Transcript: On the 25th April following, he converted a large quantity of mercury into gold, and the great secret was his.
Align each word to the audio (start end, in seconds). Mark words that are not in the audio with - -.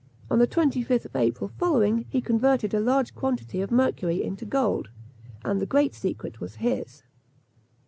On 0.31 0.39
the 0.39 0.47
25th 0.47 1.05
April 1.15 1.51
following, 1.59 2.07
he 2.09 2.21
converted 2.21 2.73
a 2.73 2.79
large 2.79 3.13
quantity 3.13 3.61
of 3.61 3.69
mercury 3.69 4.23
into 4.23 4.45
gold, 4.45 4.89
and 5.45 5.61
the 5.61 5.67
great 5.67 5.93
secret 5.93 6.39
was 6.41 6.55
his. 6.55 7.03